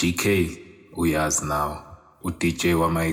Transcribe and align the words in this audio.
GK 0.00 0.24
uyazi 0.96 1.44
now 1.44 1.76
uDJ 2.22 2.66
wama 2.74 3.06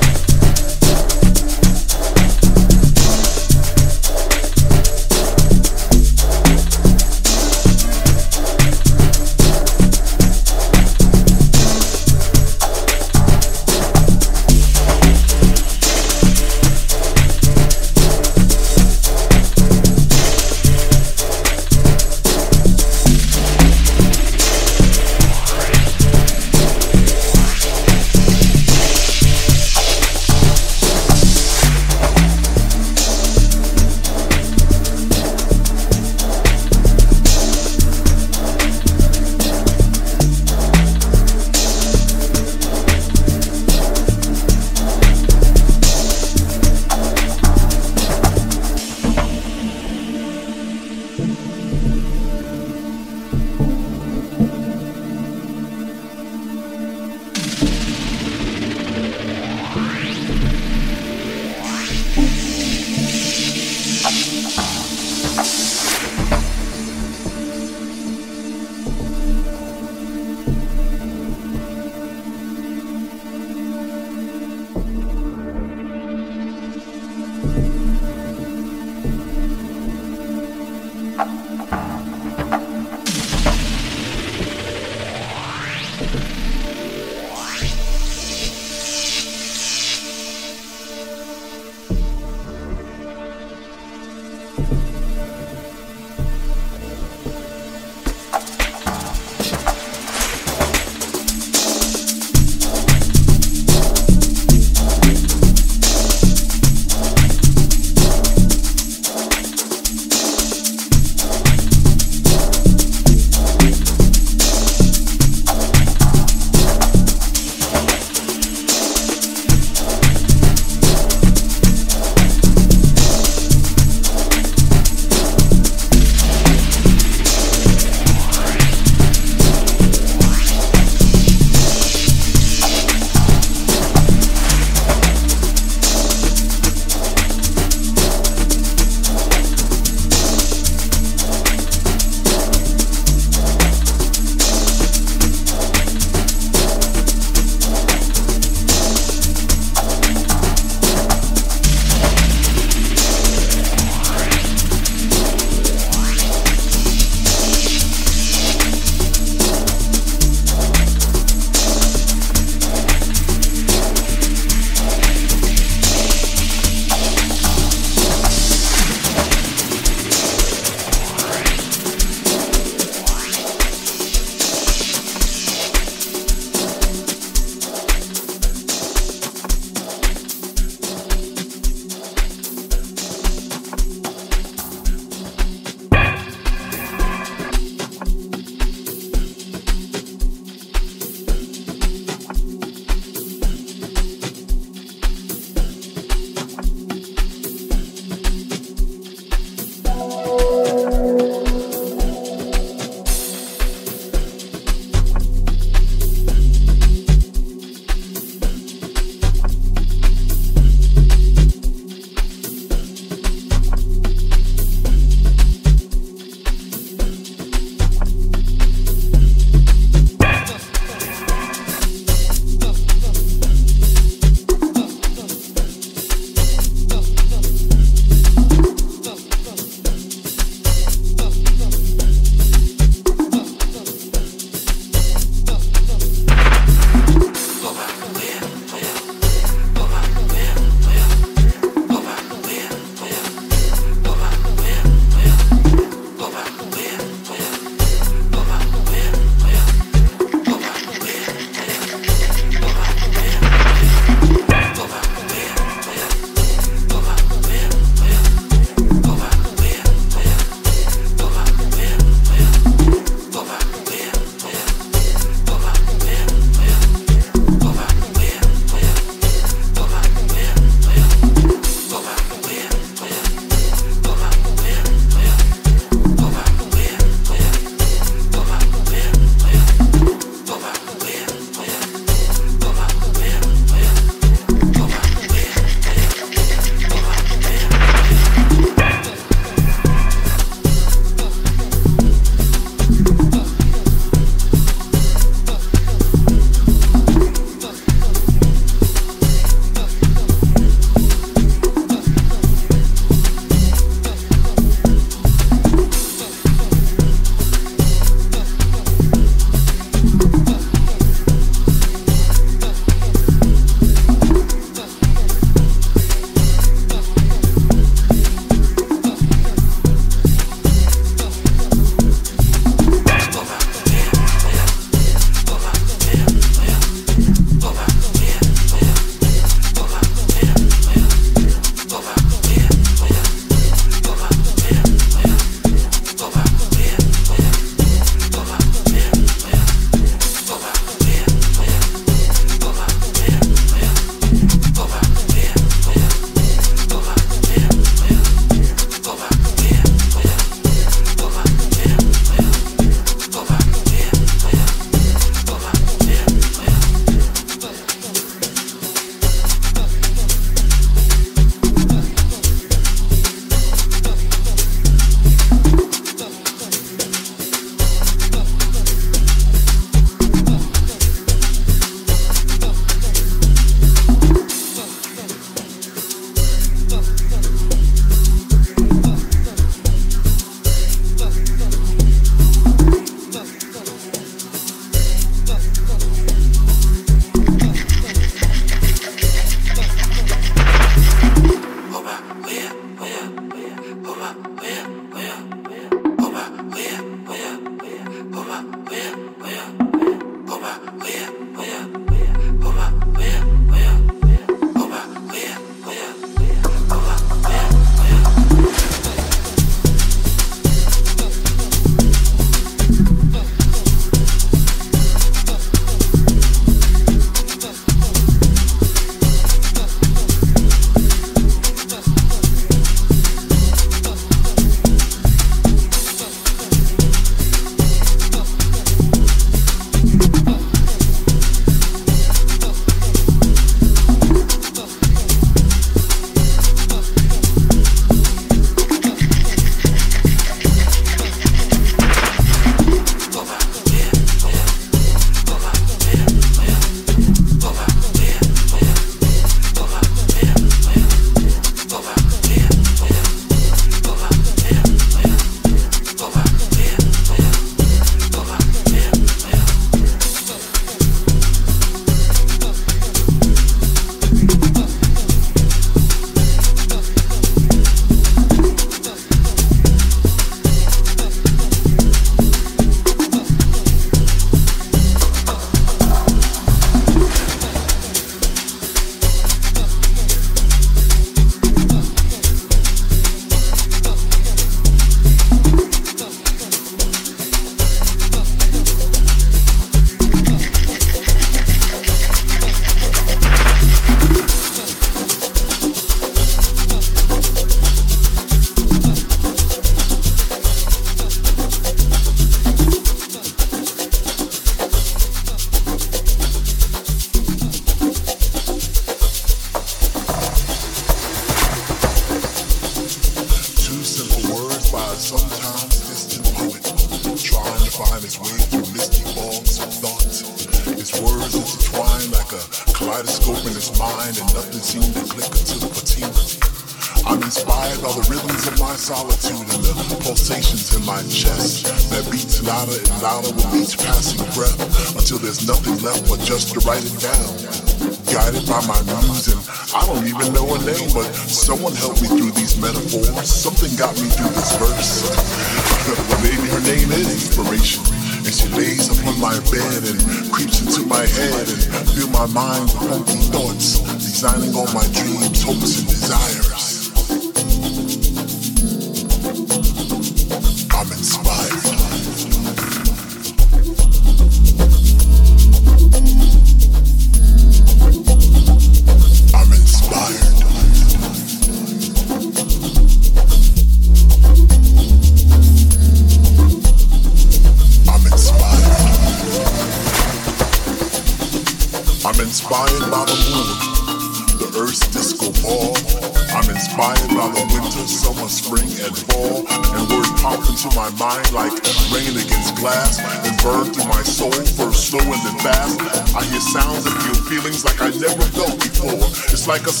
A 599.84 599.86
of 599.86 600.00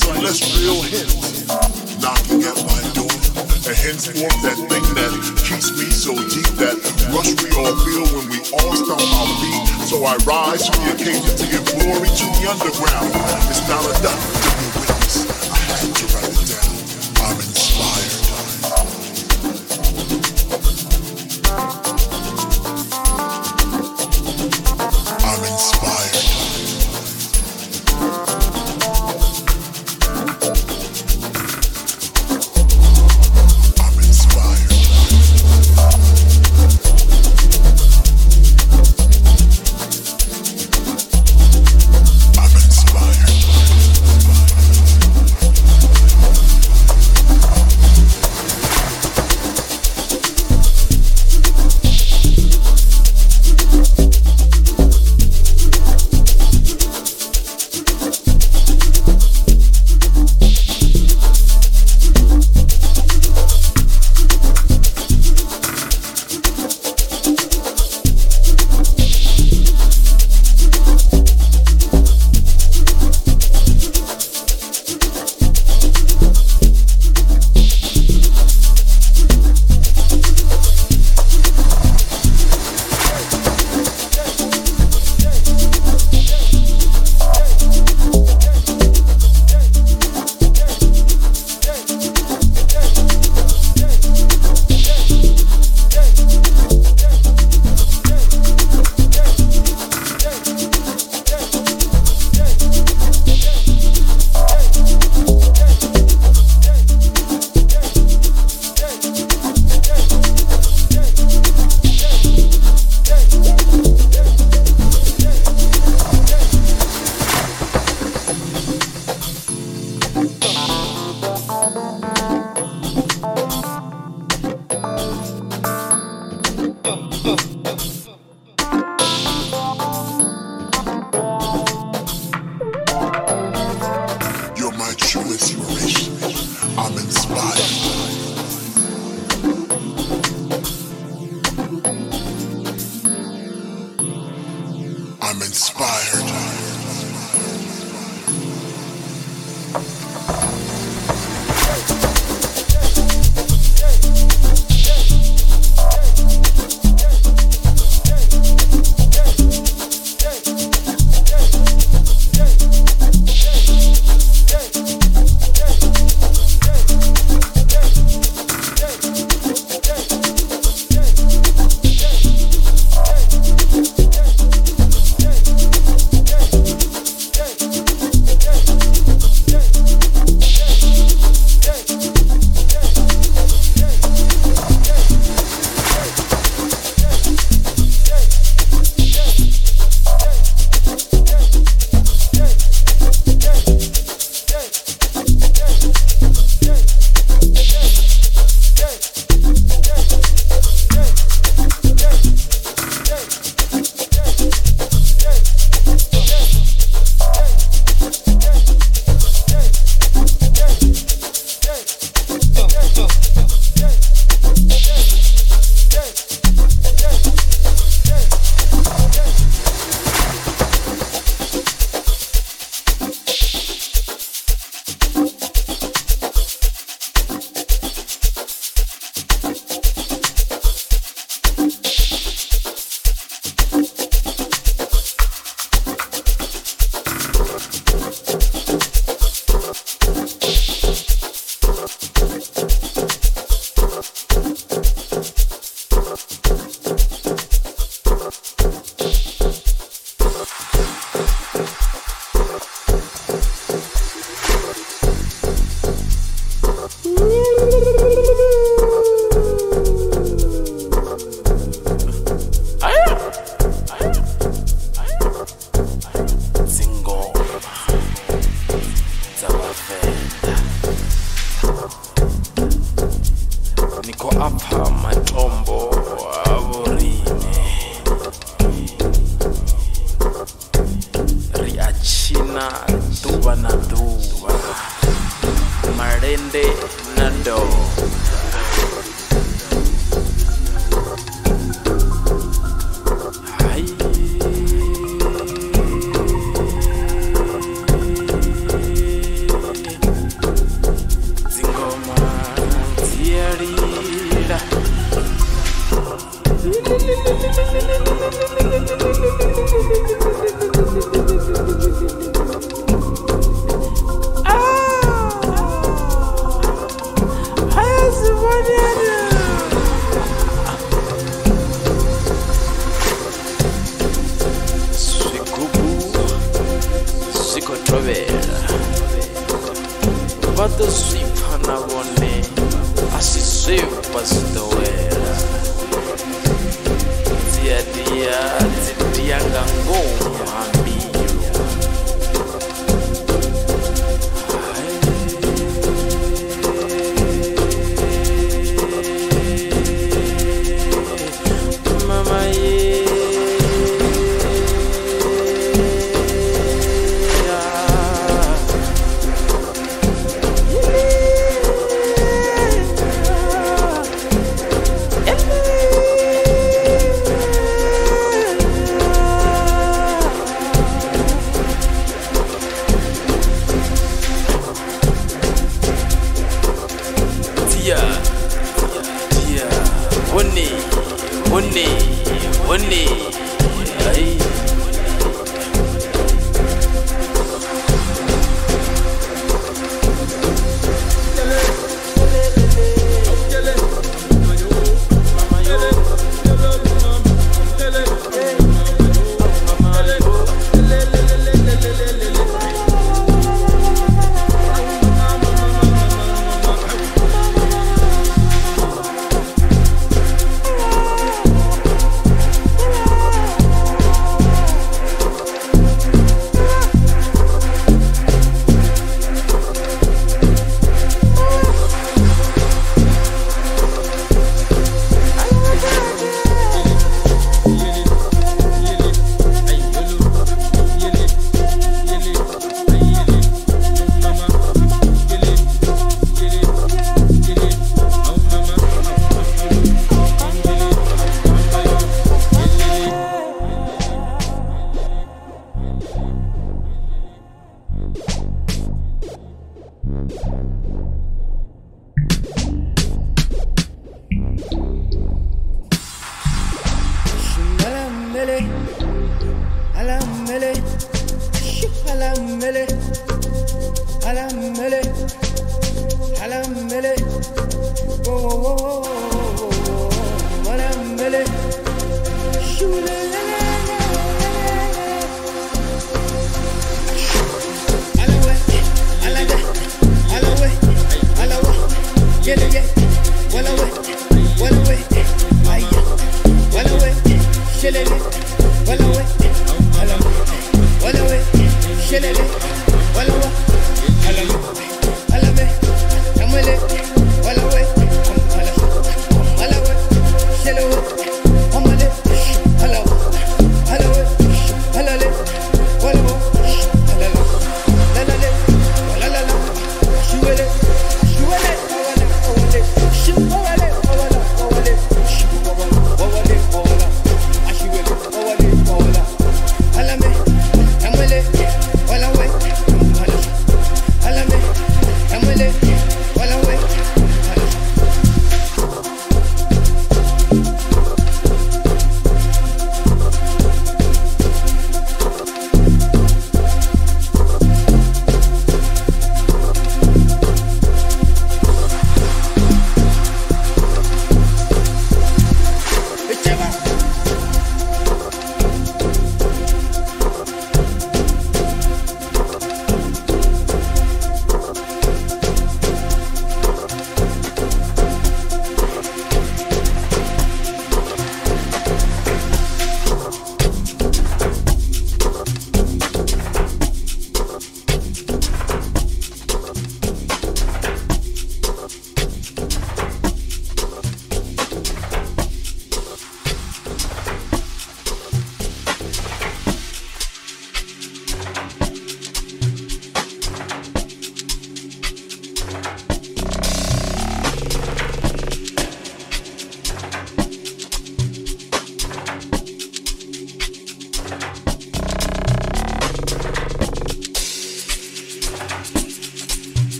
real 0.64 0.80
hints 0.80 1.44
knocking 2.00 2.40
at 2.40 2.56
my 2.64 2.80
door. 2.96 3.12
And 3.68 3.76
henceforth, 3.76 4.40
that 4.40 4.56
thing 4.56 4.80
that 4.96 5.12
keeps 5.44 5.76
me 5.76 5.92
so 5.92 6.16
deep, 6.16 6.48
that 6.56 6.80
rush 7.12 7.36
we 7.36 7.52
all 7.52 7.76
feel 7.84 8.08
when 8.16 8.32
we 8.32 8.40
all 8.56 8.72
stomp 8.80 9.04
our 9.04 9.28
feet. 9.44 9.84
So 9.84 10.00
I 10.08 10.16
rise 10.24 10.64
to 10.64 10.72
the 10.80 10.96
occasion 10.96 11.36
to 11.36 11.44
give 11.52 11.64
glory 11.76 12.08
to 12.08 12.26
the 12.32 12.48
underground. 12.48 13.12
It's 13.52 13.60
not 13.68 13.84
enough 13.84 14.24
to 14.24 14.63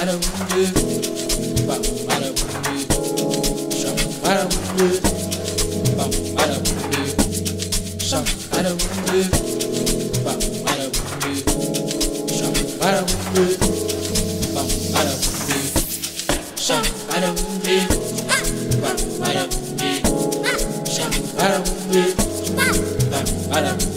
madam 0.00 0.18
do, 0.48 0.64
bum 1.66 1.82
madam 2.08 2.32
do, 2.32 2.72
some 3.70 4.00
madam 4.22 4.48
do, 4.76 4.86
bum 5.94 6.10
madam 6.34 6.62
do, 6.90 7.02
some 8.00 8.24
madam 8.50 8.78
do, 9.04 9.20
bum 10.24 10.40
madam 10.64 10.90
do, 11.20 11.30
some 12.32 12.56
madam 12.80 13.06
do, 13.34 13.44
bum 14.54 14.68
madam 14.94 15.20
do, 15.44 15.56
some 16.56 16.86
madam 17.10 17.36
do, 17.60 17.76
bum 18.80 18.96
madam 19.20 19.48
do, 19.76 19.90
some 20.88 21.12
madam 21.36 21.62
do, 21.92 22.02
bum 22.56 23.26
madam 23.50 23.76
do. 23.76 23.89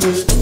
good. 0.00 0.39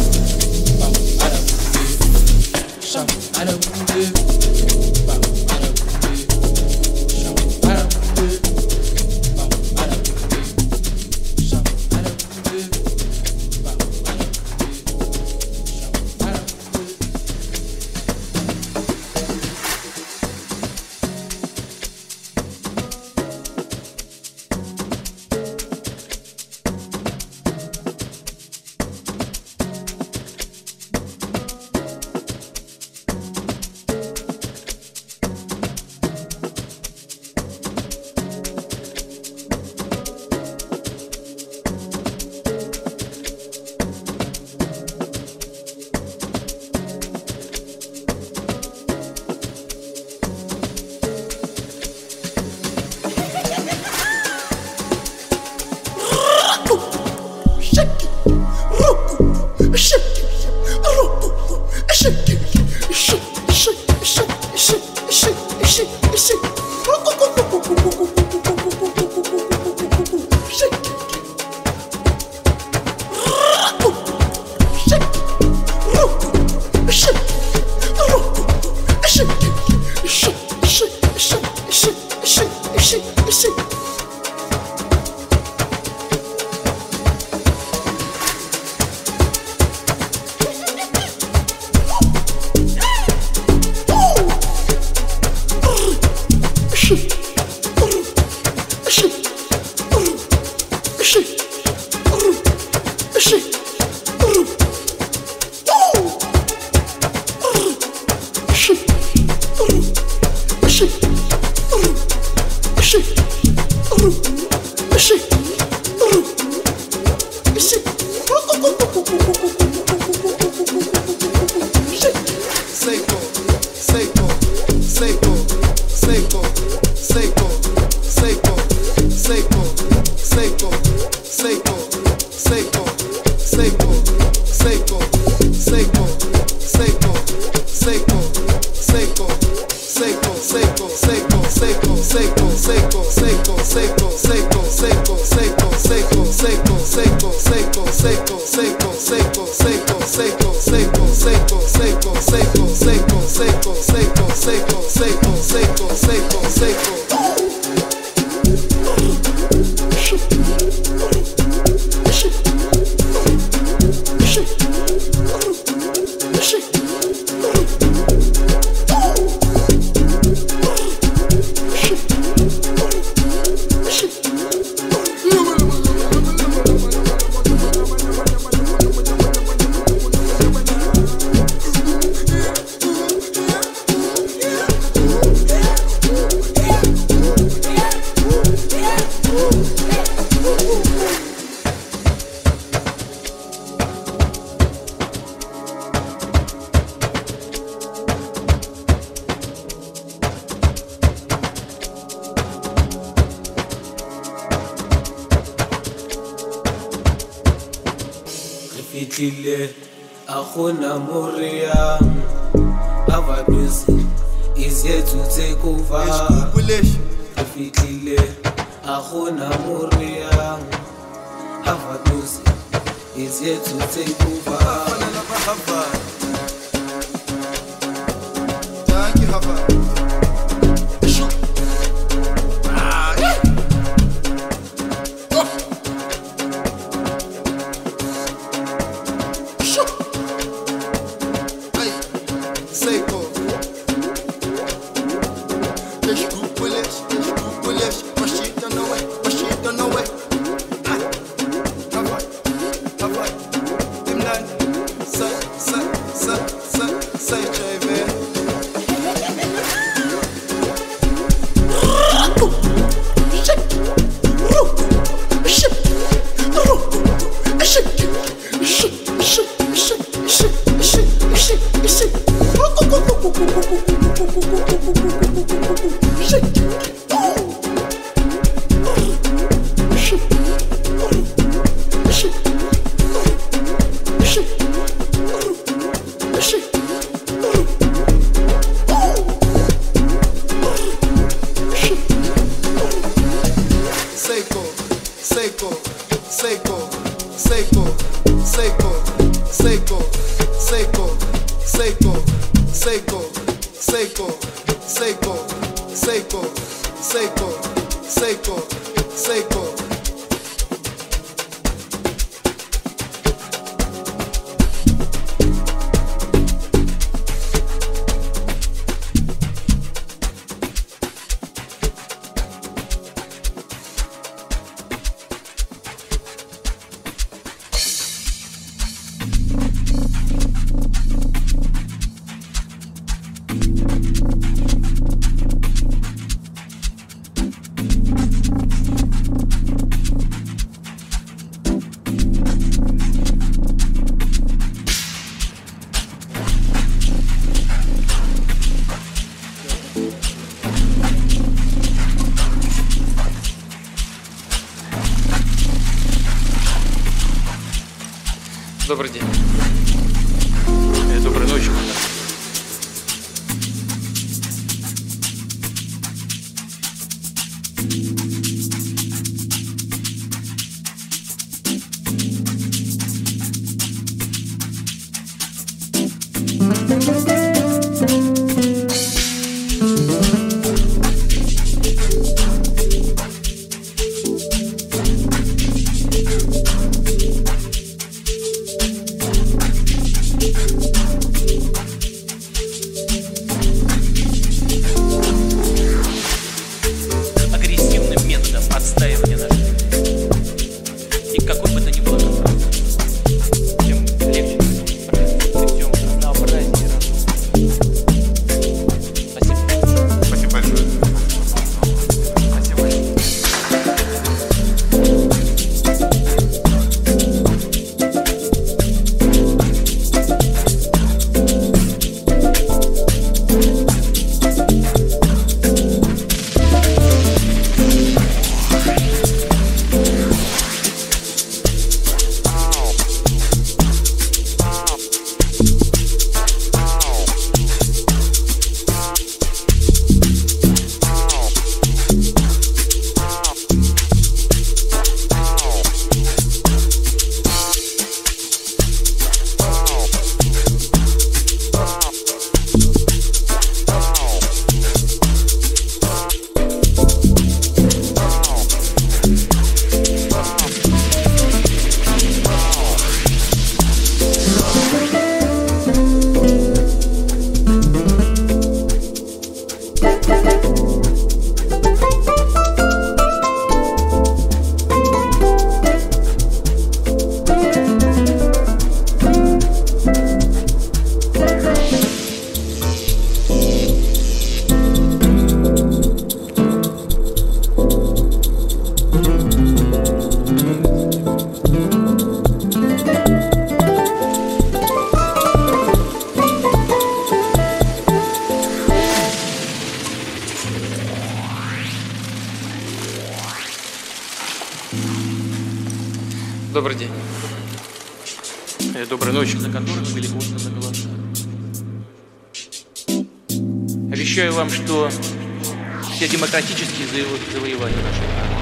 Демократические 516.49 517.07
заво- 517.09 517.53
завоевания 517.53 517.99
нашей 517.99 518.25
страны 518.25 518.57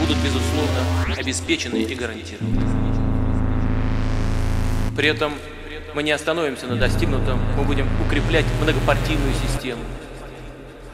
будут, 0.00 0.16
безусловно, 0.18 1.14
обеспечены 1.16 1.76
и 1.76 1.94
гарантированы. 1.94 2.60
При 4.96 5.08
этом 5.08 5.32
мы 5.94 6.02
не 6.02 6.10
остановимся 6.10 6.66
на 6.66 6.74
достигнутом, 6.74 7.40
мы 7.56 7.62
будем 7.62 7.86
укреплять 8.04 8.44
многопартийную 8.60 9.32
систему, 9.46 9.82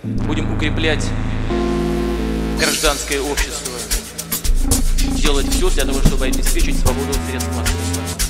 будем 0.02 0.54
укреплять 0.54 1.06
гражданское 2.58 3.20
общество, 3.20 3.72
делать 5.16 5.48
все 5.48 5.70
для 5.70 5.86
того, 5.86 6.00
чтобы 6.02 6.26
обеспечить 6.26 6.78
свободу 6.80 7.14
средств 7.30 7.50
массовой 7.56 7.80
информации. 7.80 8.28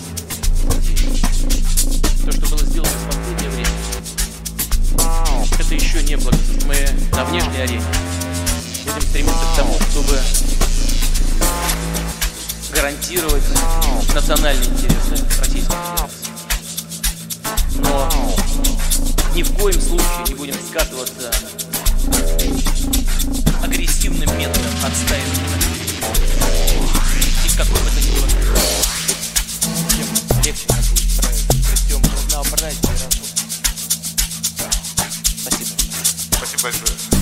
То, 2.25 2.33
что 2.33 2.49
было 2.51 2.65
сделано 2.65 2.91
это 5.59 5.75
еще 5.75 6.03
не 6.03 6.17
благо. 6.17 6.37
Мы 6.67 6.89
на 7.13 7.25
внешней 7.25 7.61
арене 7.61 7.85
будем 8.85 9.03
стремиться 9.03 9.45
к 9.53 9.57
тому, 9.57 9.79
чтобы 9.91 10.19
гарантировать 12.75 13.45
национальные 14.15 14.67
интересы 14.67 15.25
Российской 15.41 15.77
Федерации. 15.77 16.29
Но 17.77 18.09
ни 19.35 19.43
в 19.43 19.53
коем 19.55 19.81
случае 19.81 20.25
не 20.29 20.35
будем 20.35 20.55
скатываться 20.55 21.31
агрессивным 23.63 24.39
методом 24.39 24.73
отстаивания 24.85 25.49
и 27.45 27.57
какой 27.57 27.81
бы 27.81 27.91
то 27.91 28.01
ни 28.01 28.11
было 28.11 28.29
тем 29.91 30.45
легче 30.45 30.67
нам 30.69 30.81
будет 30.91 31.11
справиться 31.11 31.47
при 31.49 31.77
всем 31.77 32.03
разнообразии 32.03 33.08
everybody. 36.65 37.18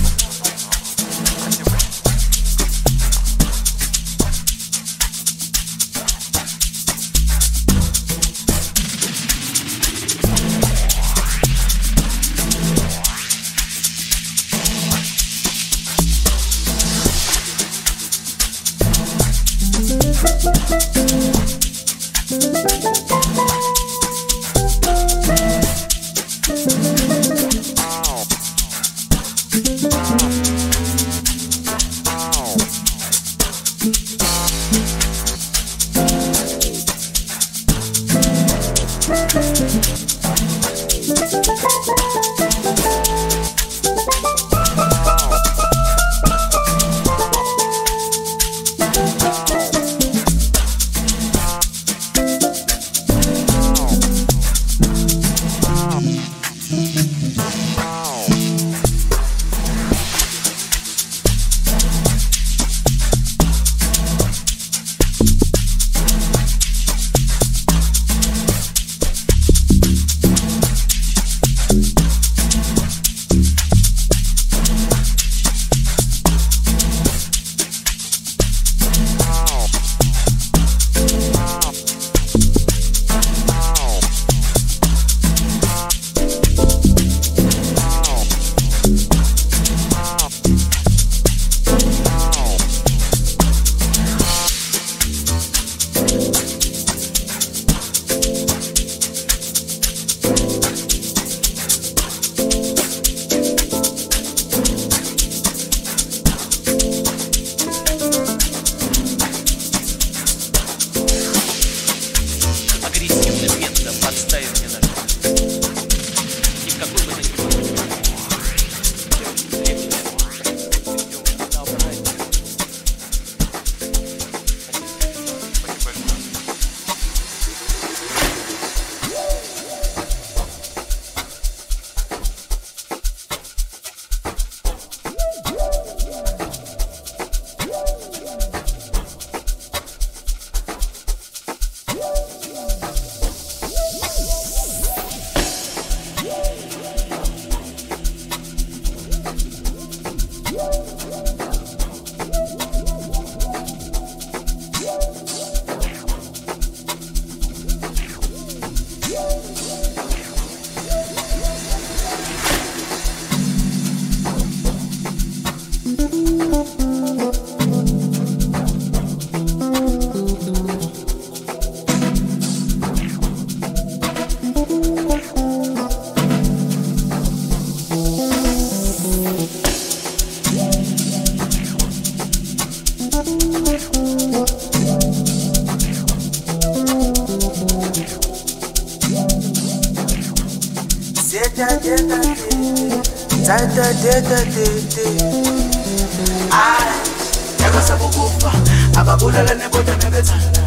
yakasabukufa 197.63 198.51
ababulala 198.99 199.53
neboda 199.53 199.93
nebethanda 199.97 200.61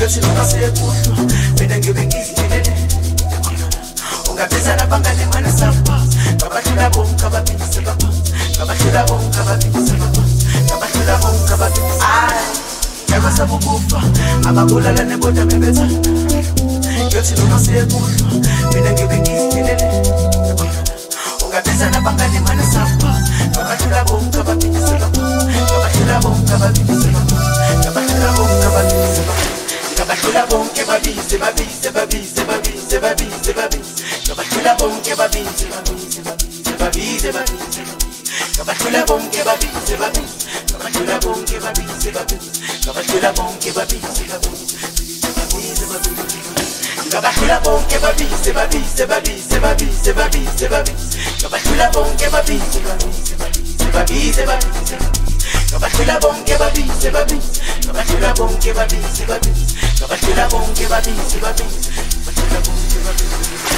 yothina 0.00 0.28
ungaseyekuhlwa 0.28 1.16
mina 1.60 1.78
ngibe 1.78 2.06
ngiyilele 2.06 2.72
ungabizana 4.30 4.86
bangalimane 4.86 5.52
saphansi 5.58 6.18
ngabahlula 6.36 6.90
bonke 6.90 7.26
abaphindise 7.26 7.80
baphansi 7.80 8.32
ngabahlula 8.56 9.04
bonke 9.08 9.38
abaphindise 9.40 9.94
baphansi 10.00 10.46
ngabahlula 10.66 11.14
bonke 11.22 11.52
abaphindise 11.54 12.04
yakasabukufa 13.12 14.02
ababulala 14.48 15.02
neboda 15.04 15.44
nebethanda 15.44 16.10
yothina 17.12 17.42
ungaseyekuhlwa 17.44 18.28
mina 18.74 18.92
ngibe 18.92 19.16
ngabahlula 30.32 30.46
bonke 30.50 30.84
babize 30.84 31.36
babize 31.38 31.90
ngabahlula 34.26 34.74
bonke 34.78 35.14
babize 35.14 35.74
babize 36.80 37.82
ngabahlula 38.56 39.04
bonke 39.04 39.44
babize 39.44 39.94
babize 39.96 40.32
ngabahlula 40.72 41.20
bonke 41.20 41.58
babize 41.60 42.10
babize 42.12 42.48
ngabahlula 42.82 43.32
bonke 43.36 43.72
babize 43.76 44.24
babize 44.24 44.72
babize 45.36 45.84
babize 45.90 46.40
ngabahlula 47.12 47.56
bonke 47.60 47.98
babize 47.98 48.52
babize 48.52 49.04
babize 49.06 49.60
babize 49.60 50.12
babize 50.16 50.68
babize 50.68 51.08
ngabahlula 51.42 51.90
bonke 51.92 52.26
babize 52.32 52.80
babize 52.80 53.34
babize 53.36 53.84
babize 53.92 54.42
babize 54.46 54.96
ngabahlula 55.70 56.16
bonke 56.20 56.54
babize 56.58 57.10
babize 57.10 57.60
ngabahlula 57.84 58.34
bonke 58.34 58.72
babize 60.08 60.34
babize 60.42 60.42
ngabahlula 60.42 60.48
bonke 60.50 60.84
babize 60.92 61.38
babize 61.42 61.90
ngabahlula 62.22 62.60
bonke 62.66 62.98
babize 63.04 63.72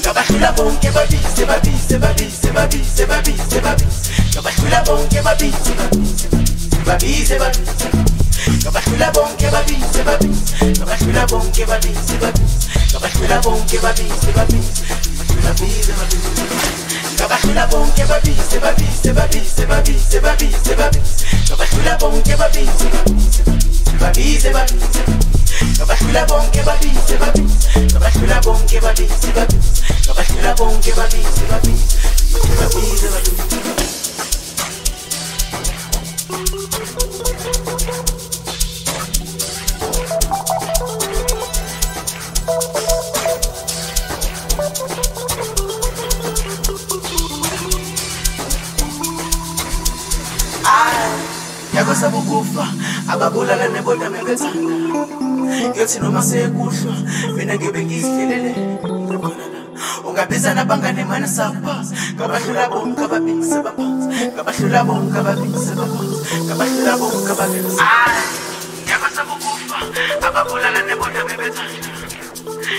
ngabahlula 0.00 0.52
bonke 0.56 0.90
babize 0.90 1.44
babize 1.46 1.98
babize 1.98 2.52
babize 2.52 3.06
babize 3.06 3.60
babize 3.60 4.08
ngabahlula 4.32 4.78
bonke 4.86 5.22
babize 5.22 5.72
babize 5.78 6.26
babize 6.86 7.38
babize 7.38 8.05
ngabahlula 8.46 9.10
bonke 9.12 9.50
babize 9.50 10.02
babize 10.06 10.54
ngabahlula 10.78 11.26
bonke 11.26 11.66
babize 11.66 12.16
babize 12.22 12.68
ngabahlula 12.92 13.40
bonke 13.42 13.78
babize 13.82 14.30
babize 14.36 14.82
babize 15.44 15.92
babize 15.98 16.44
ngabahlula 17.16 17.66
bonke 17.66 18.04
babize 18.06 18.58
babize 18.64 19.12
babize 19.12 19.66
babize 19.66 20.20
babize 20.20 20.74
babize 20.76 21.24
ngabahlula 21.48 21.96
bonke 22.00 22.36
babize 22.36 22.88
babize 22.94 23.42
babize 24.00 24.50
babize 24.50 25.02
ngabahlula 25.78 26.26
bonke 26.26 26.62
babize 26.62 27.16
babize 27.18 27.80
ngabahlula 27.90 28.40
bonke 28.44 28.80
babize 28.80 29.30
babize 29.36 29.82
ngabahlula 30.06 30.54
bonke 30.54 30.92
babize 30.94 31.44
babize 31.50 31.96
babize 32.58 33.08
babize 33.10 33.85
abasaba 51.96 52.18
ukufa 52.18 52.64
ababulala 53.08 53.72
nebona 53.72 54.10
mebethanda 54.12 55.00
ngiyothi 55.72 55.96
noma 56.00 56.20
sekuhlwa 56.20 56.92
mina 57.36 57.56
ngiyobe 57.56 57.80
ngiyihlelele. 57.88 58.52
Ungabiza 60.04 60.52
nabangane 60.52 61.04
mane 61.08 61.28
saphansi 61.36 61.96
ngabahlula 62.16 62.68
bomu 62.68 62.92
ngababili 62.92 63.44
sebaphansi. 63.48 64.08
Ngabahlula 64.36 64.80
bomu 64.84 65.08
ngababili 65.08 65.58
sebaphansi. 65.66 66.16
Ngabahlula 66.44 66.92
bomu 67.00 67.18
ngababili 67.24 67.70
ngiyabasaba 68.84 69.32
ukufa 69.36 69.78
ababulala 70.26 70.80
nebona 70.84 71.20
mebethanda 71.24 71.90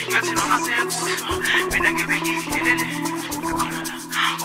ngiyothi 0.06 0.31
noma 0.38 0.57
sekuhlwa 0.61 1.34
mina 1.73 1.89
ngiyobe 1.89 2.15
ngiyihlelele. 2.22 2.85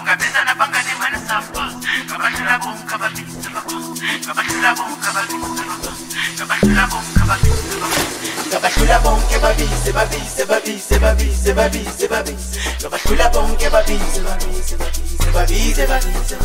Ungabizana 0.01 0.53
bangane 0.57 0.93
mane 1.01 1.19
saphansi 1.29 1.77
ngabahlula 2.09 2.55
bomu 2.63 2.83
ngababili 2.89 3.33
sebaphansi. 3.37 3.92
Bonke 4.03 5.09
ababingise 5.09 5.63
baphansi 5.63 6.03
ngabahlula 6.35 6.87
bonke 6.91 7.21
ababingise 7.23 7.77
baphansi 7.81 8.49
ngabahlula 8.51 8.99
bonke 8.99 9.39
babize 9.39 9.93
babize 9.93 10.45
babize 10.45 10.99
babize 10.99 11.53
babize 11.55 12.07
babize 12.09 12.59
ngabahlula 12.83 13.29
bonke 13.31 13.71
babize 13.71 14.21
babize 14.27 14.75
babize 14.77 15.31
babize 15.33 15.87
babize 15.87 16.37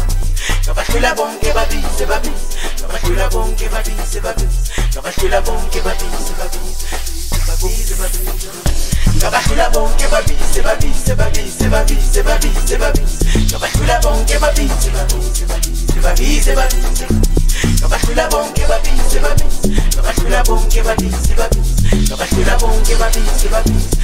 ngabahlula 0.66 1.16
bonke 1.16 1.50
babize 1.54 2.06
babize 2.06 2.46
ngabahlula 2.80 3.26
bonke 3.30 3.70
babize 3.74 4.20
babize 4.22 4.62
ngabahlula 4.94 5.42
bonke 5.42 5.80
babize 5.82 6.34
babize 6.38 6.86
babize 7.48 7.94
babize 7.98 8.50
ngabahlula 9.18 9.70
bonke 9.74 10.08
babize 10.14 10.62
babize 10.62 11.16
babize 11.16 11.70
babize 11.74 12.22
babize 12.24 12.78
babize 12.78 13.26
ngabahlula 13.50 14.00
bonke 14.04 14.38
ngabahlula 18.18 18.30
bonke 18.30 18.66
babize 18.68 19.20
babize 19.20 19.70
ngabahlula 19.94 20.44
bonke 20.44 20.82
babize 20.82 21.36
babize 21.38 21.96
ngabahlula 22.10 22.58
bonke 22.58 22.96
babize 22.96 23.48
babize 23.50 23.97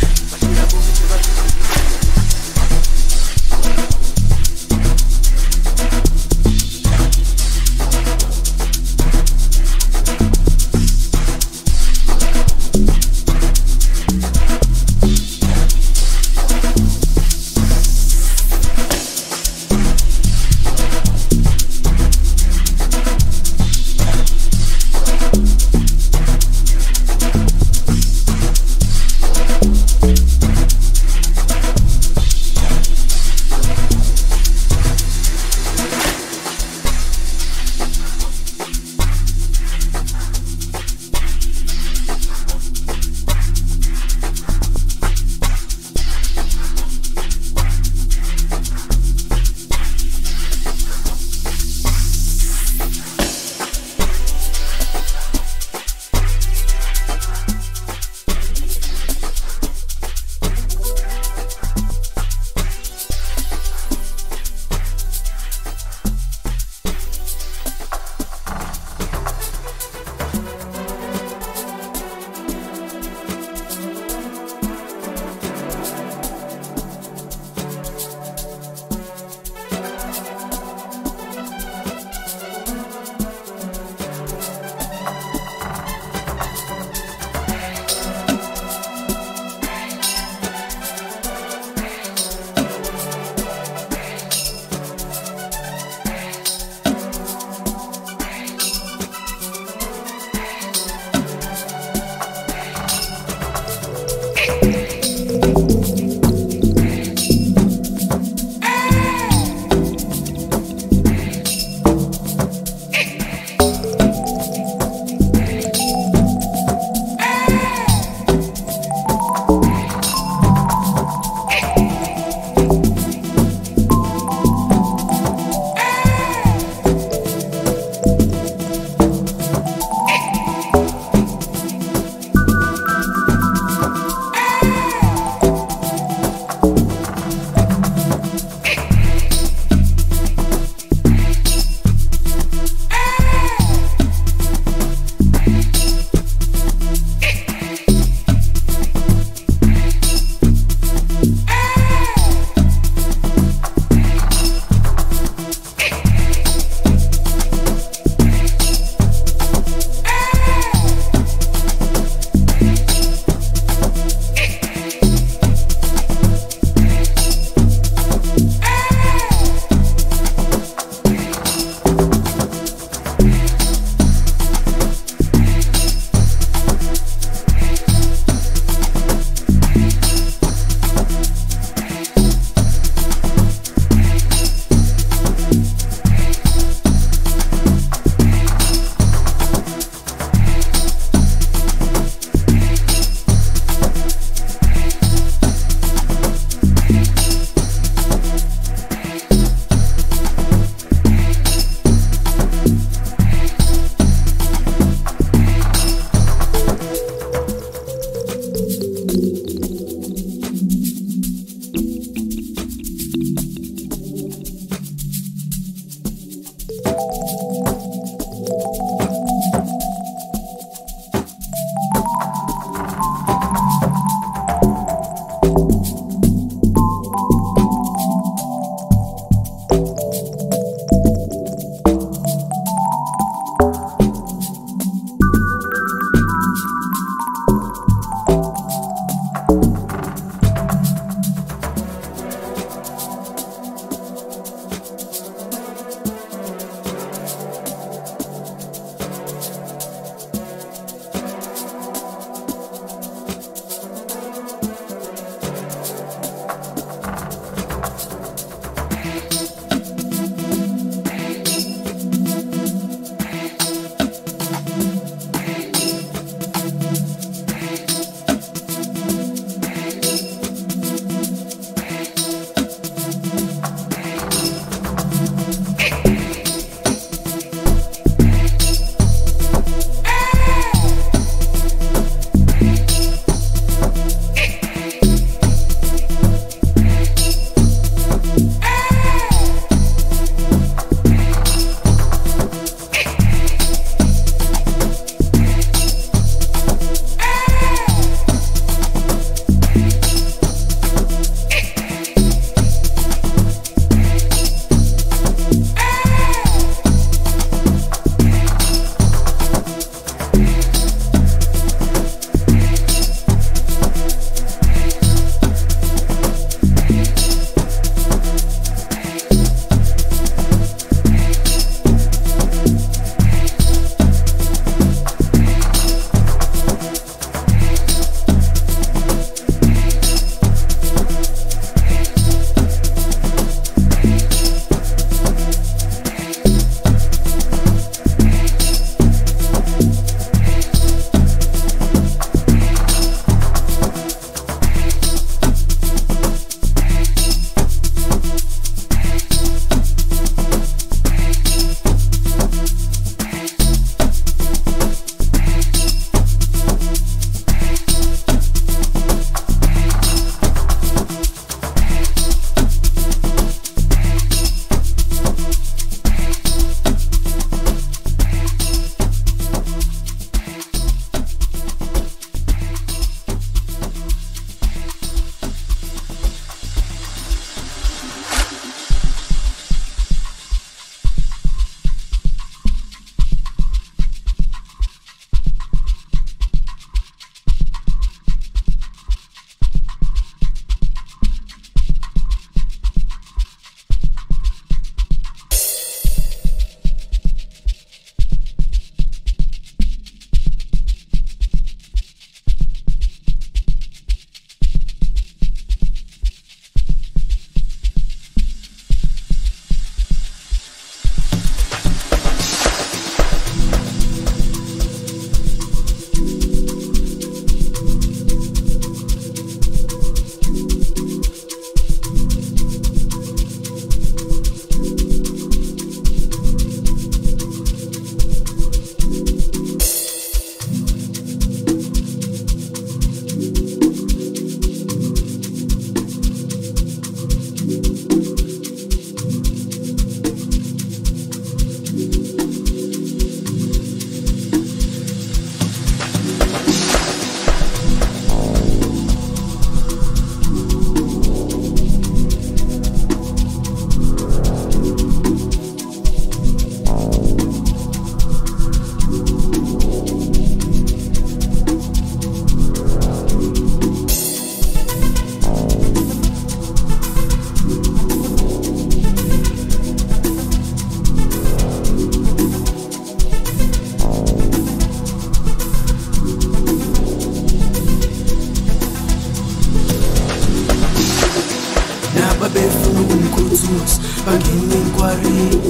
Kalvari 485.14 485.61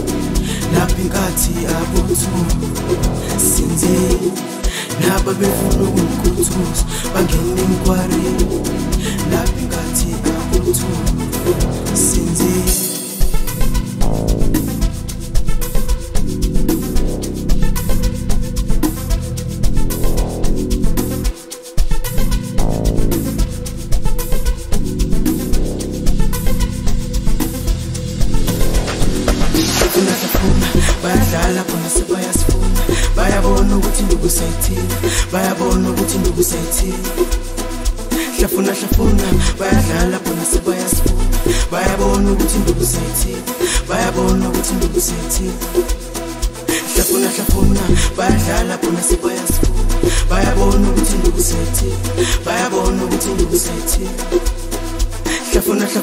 laphikathi 0.74 1.54
abuthu 1.78 2.16
sinze 3.38 3.96
laba 5.02 5.34
befuna 5.34 5.84
ukukhuthuza 5.84 6.84
bangena 7.14 7.62
inkwari 7.68 8.24
laphikathi 9.32 10.12
abuthu 10.32 10.88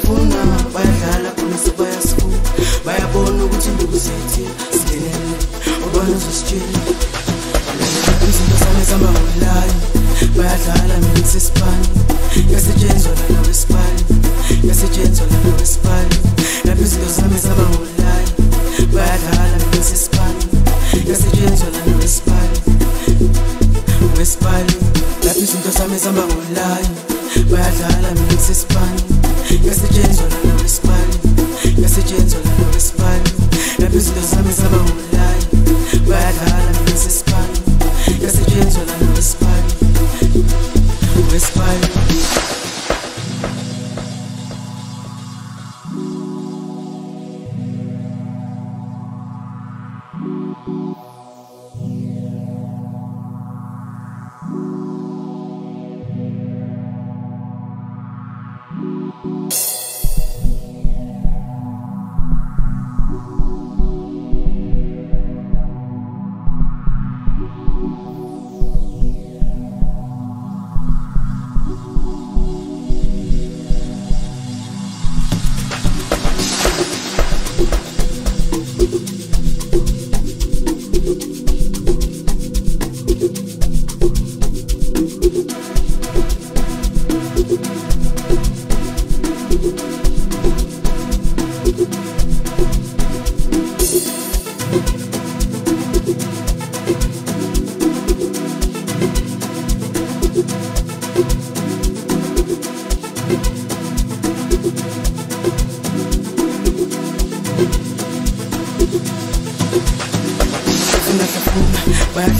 punto 0.03 0.30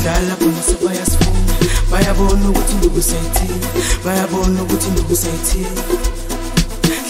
hlafuna 0.02 0.12
bayadlala 0.12 0.36
bona 0.40 0.62
sebayasifuna 0.64 1.54
bayabona 1.92 2.50
ukuthi 2.50 2.74
induku 2.74 3.02
sayithini 3.02 3.66
bayabona 4.06 4.64
ukuthi 4.64 4.88
induku 4.88 5.16
sayithini 5.16 5.82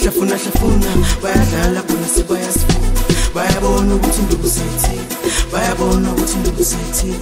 hlafuna 0.00 0.36
hlafuna 0.36 0.90
bayadlala 1.22 1.82
bona 1.88 2.08
sebayasifuna 2.16 2.88
bayabona 3.34 3.94
ukuthi 3.94 4.20
induku 4.20 4.48
sayithini 4.48 5.06
bayabona 5.52 6.12
ukuthi 6.12 6.34
induku 6.36 6.64
sayithini 6.64 7.16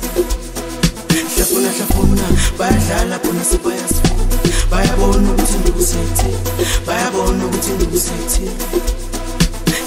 hlafuna 1.37 1.71
hlafuna 1.77 2.23
bayadlala 2.59 3.19
bona 3.25 3.45
sebayasifuna 3.45 4.25
bayabona 4.71 5.31
ukuthi 5.33 5.55
induku 5.55 5.83
sayithini 5.83 6.39
bayabona 6.87 7.47
ukuthi 7.47 7.71
induku 7.71 7.99
sayithini 7.99 9.10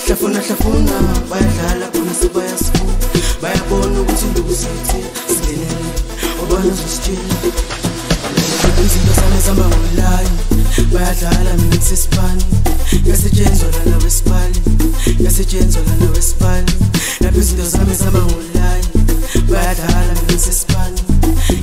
hlafuna 0.06 0.40
hlafuna 0.40 0.92
bayadlala 1.30 1.88
khona 1.88 2.14
sebayasifuna 2.22 2.94
bayabona 3.42 4.02
ukuthi 4.02 4.26
induku 4.26 4.54
zethu 4.54 5.00
singenele 5.28 5.90
ubona 6.44 6.66
uzositshela 6.66 7.36
izinto 8.86 9.14
zami 9.20 9.40
zihamba 9.42 9.66
ngolayo 9.68 10.34
bayadlala 10.94 11.54
mina 11.58 11.76
ngisesipani 11.76 12.44
yasetshenzwa 13.10 13.68
lana 13.72 13.98
wesipali 14.04 14.62
yasetshenzwa 15.20 15.82
lana 15.88 16.12
wesipali 16.16 16.74
lapho 17.22 17.40
izinto 17.40 17.66
zami 17.70 17.96
zihamba 17.96 18.20
ngolayo 18.20 18.86
bayadlala 19.52 20.14
mina 20.14 20.34
ngisesipani 20.34 21.02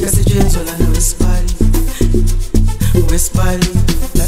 yasetshenzwa 0.03 0.62
lana 0.62 0.89
wesipali 0.95 1.53
wesipali 3.11 3.69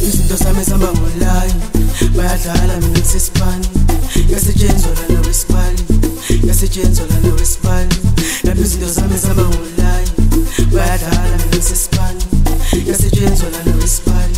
izinto 0.06 0.36
zami 0.36 0.60
ezihamba 0.62 0.88
ngolayo 0.96 1.54
bayadlala 2.16 2.74
mina 2.82 3.00
kusesibali 3.00 3.68
ngiyasetshenzwa 4.24 4.90
lana 4.98 5.20
wesibali 5.26 5.82
ngiyasetshenzwa 6.38 7.04
lana 7.10 7.30
wesibali 7.38 7.96
lapho 8.44 8.62
izinto 8.62 8.88
zami 8.96 9.14
ezihamba 9.14 9.44
ngolayo 9.50 10.10
bayadlala 10.74 11.36
mina 11.42 11.56
kusesibali 11.56 12.24
ngiyasetshenzwa 12.82 13.48
lana 13.54 13.72
wesibali 13.80 14.31